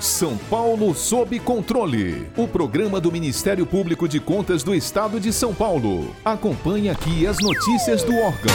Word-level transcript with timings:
São 0.00 0.34
Paulo 0.48 0.94
sob 0.94 1.38
controle. 1.40 2.26
O 2.34 2.48
programa 2.48 2.98
do 2.98 3.12
Ministério 3.12 3.66
Público 3.66 4.08
de 4.08 4.18
Contas 4.18 4.62
do 4.62 4.74
Estado 4.74 5.20
de 5.20 5.30
São 5.30 5.54
Paulo. 5.54 6.16
Acompanhe 6.24 6.88
aqui 6.88 7.26
as 7.26 7.36
notícias 7.38 8.02
do 8.02 8.16
órgão. 8.16 8.54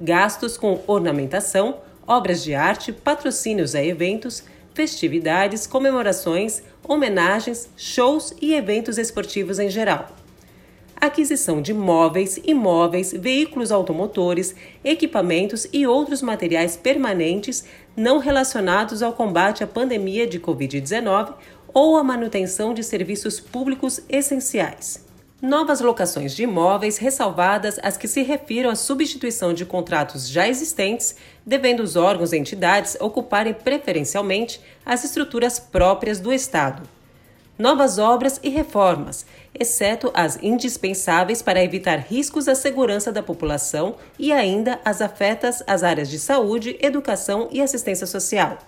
Gastos 0.00 0.56
com 0.56 0.82
ornamentação, 0.86 1.80
obras 2.06 2.42
de 2.42 2.54
arte, 2.54 2.90
patrocínios 2.90 3.74
a 3.74 3.84
eventos, 3.84 4.44
festividades, 4.72 5.66
comemorações, 5.66 6.62
homenagens, 6.82 7.68
shows 7.76 8.32
e 8.40 8.54
eventos 8.54 8.96
esportivos 8.96 9.58
em 9.58 9.68
geral 9.68 10.17
aquisição 11.00 11.62
de 11.62 11.72
móveis, 11.72 12.38
imóveis, 12.44 13.12
veículos 13.12 13.70
automotores, 13.70 14.54
equipamentos 14.84 15.66
e 15.72 15.86
outros 15.86 16.22
materiais 16.22 16.76
permanentes 16.76 17.64
não 17.96 18.18
relacionados 18.18 19.02
ao 19.02 19.12
combate 19.12 19.62
à 19.62 19.66
pandemia 19.66 20.26
de 20.26 20.38
Covid-19 20.40 21.34
ou 21.72 21.96
à 21.96 22.04
manutenção 22.04 22.74
de 22.74 22.82
serviços 22.82 23.38
públicos 23.38 24.00
essenciais. 24.08 25.06
Novas 25.40 25.80
locações 25.80 26.34
de 26.34 26.42
imóveis, 26.42 26.98
ressalvadas 26.98 27.78
as 27.80 27.96
que 27.96 28.08
se 28.08 28.22
refiram 28.22 28.70
à 28.70 28.74
substituição 28.74 29.54
de 29.54 29.64
contratos 29.64 30.28
já 30.28 30.48
existentes, 30.48 31.14
devendo 31.46 31.80
os 31.80 31.94
órgãos 31.94 32.32
e 32.32 32.36
entidades 32.36 32.96
ocuparem 33.00 33.54
preferencialmente 33.54 34.60
as 34.84 35.04
estruturas 35.04 35.60
próprias 35.60 36.18
do 36.18 36.32
Estado 36.32 36.97
novas 37.58 37.98
obras 37.98 38.38
e 38.42 38.48
reformas, 38.48 39.26
exceto 39.52 40.10
as 40.14 40.38
indispensáveis 40.40 41.42
para 41.42 41.62
evitar 41.62 41.96
riscos 41.96 42.46
à 42.46 42.54
segurança 42.54 43.10
da 43.10 43.22
população 43.22 43.96
e 44.18 44.32
ainda 44.32 44.80
as 44.84 45.02
afetas 45.02 45.62
às 45.66 45.82
áreas 45.82 46.08
de 46.08 46.18
saúde, 46.18 46.78
educação 46.80 47.48
e 47.50 47.60
assistência 47.60 48.06
social. 48.06 48.58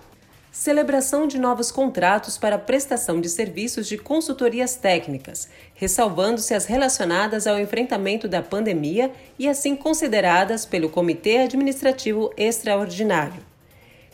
Celebração 0.51 1.29
de 1.29 1.39
novos 1.39 1.71
contratos 1.71 2.37
para 2.37 2.59
prestação 2.59 3.21
de 3.21 3.29
serviços 3.29 3.87
de 3.87 3.97
consultorias 3.97 4.75
técnicas, 4.75 5.49
ressalvando-se 5.75 6.53
as 6.53 6.67
relacionadas 6.67 7.47
ao 7.47 7.61
enfrentamento 7.61 8.27
da 8.27 8.43
pandemia 8.43 9.13
e 9.39 9.49
assim 9.49 9.77
consideradas 9.77 10.67
pelo 10.67 10.89
Comitê 10.89 11.39
Administrativo 11.39 12.33
Extraordinário 12.37 13.50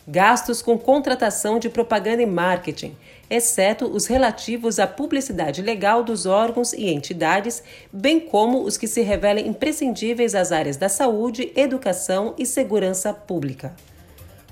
gastos 0.07 0.61
com 0.61 0.77
contratação 0.77 1.59
de 1.59 1.69
propaganda 1.69 2.21
e 2.21 2.25
marketing, 2.25 2.95
exceto 3.29 3.85
os 3.85 4.05
relativos 4.05 4.79
à 4.79 4.87
publicidade 4.87 5.61
legal 5.61 6.01
dos 6.01 6.25
órgãos 6.25 6.71
e 6.71 6.87
entidades, 6.87 7.61
bem 7.91 8.19
como 8.19 8.63
os 8.63 8.77
que 8.77 8.87
se 8.87 9.01
revelem 9.01 9.47
imprescindíveis 9.47 10.33
às 10.33 10.53
áreas 10.53 10.77
da 10.77 10.87
saúde, 10.87 11.51
educação 11.55 12.33
e 12.37 12.45
segurança 12.45 13.13
pública. 13.13 13.75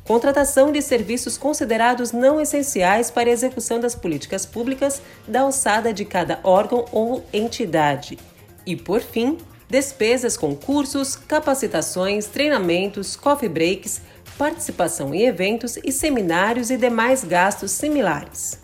Contratação 0.04 0.72
de 0.72 0.82
serviços 0.82 1.38
considerados 1.38 2.12
não 2.12 2.40
essenciais 2.40 3.10
para 3.10 3.30
a 3.30 3.34
execução 3.34 3.80
das 3.80 3.96
políticas 3.96 4.46
públicas 4.46 5.02
da 5.28 5.42
alçada 5.42 5.92
de 5.92 6.06
cada 6.06 6.40
órgão 6.44 6.86
ou 6.92 7.24
entidade. 7.34 8.20
E, 8.68 8.76
por 8.76 9.02
fim, 9.02 9.38
despesas 9.68 10.38
com 10.38 10.56
cursos, 10.56 11.16
capacitações, 11.16 12.28
treinamentos, 12.28 13.16
coffee 13.16 13.50
breaks, 13.50 14.02
participação 14.38 15.14
em 15.14 15.24
eventos 15.24 15.78
e 15.84 15.92
seminários 15.92 16.70
e 16.70 16.78
demais 16.78 17.24
gastos 17.24 17.72
similares. 17.72 18.60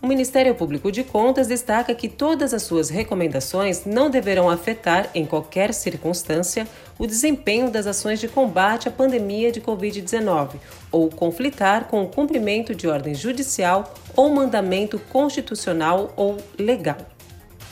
O 0.00 0.06
Ministério 0.06 0.54
Público 0.54 0.92
de 0.92 1.02
Contas 1.02 1.48
destaca 1.48 1.92
que 1.92 2.08
todas 2.08 2.54
as 2.54 2.62
suas 2.62 2.88
recomendações 2.88 3.84
não 3.84 4.08
deverão 4.08 4.48
afetar, 4.48 5.10
em 5.12 5.26
qualquer 5.26 5.74
circunstância, 5.74 6.68
o 6.96 7.06
desempenho 7.06 7.68
das 7.68 7.84
ações 7.84 8.20
de 8.20 8.28
combate 8.28 8.86
à 8.86 8.92
pandemia 8.92 9.50
de 9.50 9.60
Covid-19 9.60 10.50
ou 10.92 11.10
conflitar 11.10 11.88
com 11.88 12.04
o 12.04 12.08
cumprimento 12.08 12.76
de 12.76 12.86
ordem 12.86 13.12
judicial 13.12 13.92
ou 14.14 14.30
mandamento 14.30 15.00
constitucional 15.10 16.12
ou 16.16 16.36
legal. 16.56 17.17